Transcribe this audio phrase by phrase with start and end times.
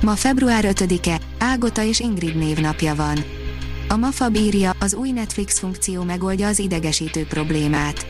[0.00, 3.24] Ma február 5-e, Ágota és Ingrid névnapja van.
[3.88, 8.06] A Mafab írja, az új Netflix funkció megoldja az idegesítő problémát.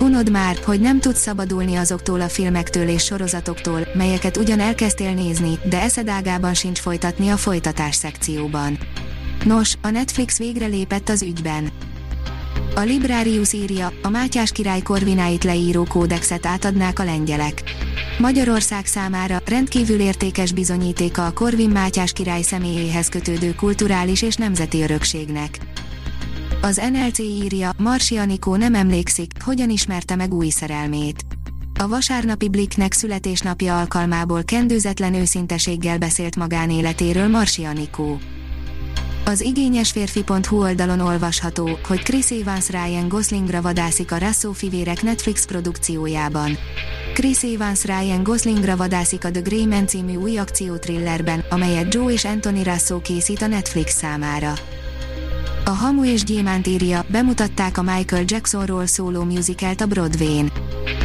[0.00, 5.58] Unod már, hogy nem tudsz szabadulni azoktól a filmektől és sorozatoktól, melyeket ugyan elkezdtél nézni,
[5.64, 8.78] de eszedágában sincs folytatni a folytatás szekcióban.
[9.44, 11.68] Nos, a Netflix végre lépett az ügyben.
[12.74, 17.62] A Librarius írja, a Mátyás király korvináit leíró kódexet átadnák a lengyelek.
[18.20, 25.58] Magyarország számára rendkívül értékes bizonyítéka a Korvin Mátyás király személyéhez kötődő kulturális és nemzeti örökségnek.
[26.62, 31.24] Az NLC írja, Marsi Anikó nem emlékszik, hogyan ismerte meg új szerelmét.
[31.78, 38.18] A vasárnapi Blicknek születésnapja alkalmából kendőzetlen őszinteséggel beszélt magánéletéről Marsi Anikó.
[39.30, 45.46] Az igényes férfi.hu oldalon olvasható, hogy Chris Evans Ryan Goslingra vadászik a Russo fivérek Netflix
[45.46, 46.58] produkciójában.
[47.14, 52.24] Chris Evans Ryan Goslingra vadászik a The Grey Man című új akciótrillerben, amelyet Joe és
[52.24, 54.52] Anthony Russo készít a Netflix számára.
[55.64, 60.52] A Hamu és Gyémánt írja, bemutatták a Michael Jacksonról szóló musicalt a Broadway-n.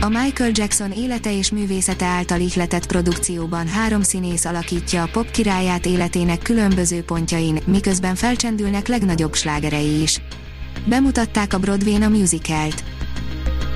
[0.02, 5.86] A Michael Jackson élete és művészete által ihletett produkcióban három színész alakítja a pop királyát
[5.86, 10.22] életének különböző pontjain, miközben felcsendülnek legnagyobb slágerei is.
[10.86, 12.84] Bemutatták a Broadway-n a musicalt.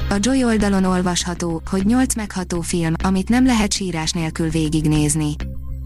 [0.09, 5.35] A Joy oldalon olvasható, hogy 8 megható film, amit nem lehet sírás nélkül végignézni.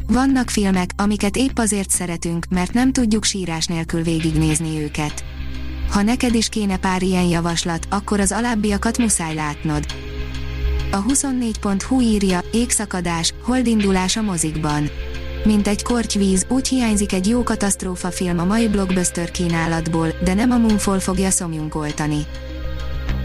[0.07, 5.23] Vannak filmek, amiket épp azért szeretünk, mert nem tudjuk sírás nélkül végignézni őket.
[5.91, 9.85] Ha neked is kéne pár ilyen javaslat, akkor az alábbiakat muszáj látnod.
[10.91, 14.89] A 24.hu írja, égszakadás, holdindulás a mozikban.
[15.43, 20.51] Mint egy kortyvíz, úgy hiányzik egy jó katasztrófa film a mai blockbuster kínálatból, de nem
[20.51, 22.25] a Moonfall fogja szomjunkoltani.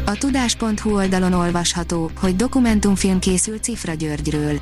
[0.09, 4.61] A tudás.hu oldalon olvasható, hogy dokumentumfilm készül Cifra Györgyről.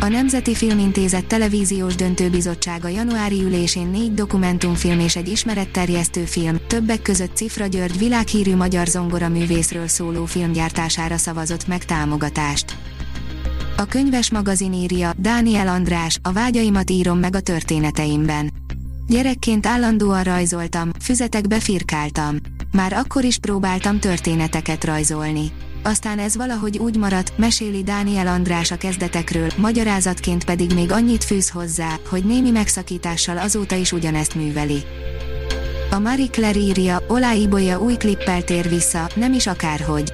[0.00, 7.36] A Nemzeti Filmintézet televíziós döntőbizottsága januári ülésén négy dokumentumfilm és egy ismeretterjesztő film, többek között
[7.36, 12.76] Cifra György világhírű magyar zongora művészről szóló filmgyártására szavazott meg támogatást.
[13.76, 18.52] A könyves magazin írja, Dániel András, a vágyaimat írom meg a történeteimben.
[19.06, 22.36] Gyerekként állandóan rajzoltam, füzetekbe firkáltam.
[22.74, 25.52] Már akkor is próbáltam történeteket rajzolni.
[25.82, 31.50] Aztán ez valahogy úgy maradt, meséli Dániel András a kezdetekről, magyarázatként pedig még annyit fűz
[31.50, 34.82] hozzá, hogy némi megszakítással azóta is ugyanezt műveli.
[35.90, 40.12] A Marie Claire írja, Olá Ibolya új klippel tér vissza, nem is akárhogy.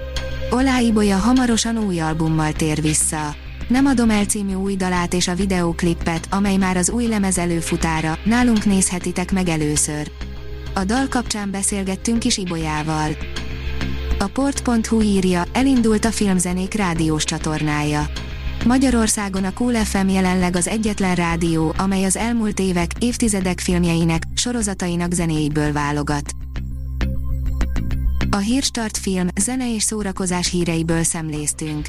[0.51, 3.35] Olá Ibolya hamarosan új albummal tér vissza.
[3.69, 8.19] Nem adom el című új dalát és a videóklippet, amely már az új lemez előfutára,
[8.25, 10.11] nálunk nézhetitek meg először.
[10.75, 13.17] A dal kapcsán beszélgettünk is Ibolyával.
[14.19, 18.07] A port.hu írja, elindult a filmzenék rádiós csatornája.
[18.67, 25.13] Magyarországon a Cool FM jelenleg az egyetlen rádió, amely az elmúlt évek, évtizedek filmjeinek, sorozatainak
[25.13, 26.33] zenéiből válogat.
[28.31, 31.89] A Hírstart film, zene és szórakozás híreiből szemléztünk.